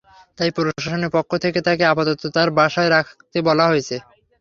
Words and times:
তাই 0.37 0.49
প্রশাসনের 0.55 1.13
পক্ষ 1.15 1.31
থেকে 1.43 1.59
তাকে 1.67 1.83
আপাতত 1.87 2.21
তাঁর 2.35 2.49
বাসায় 2.57 2.89
রাখতে 2.89 3.37
বলা 3.47 3.65
হয়েছে। 3.67 3.95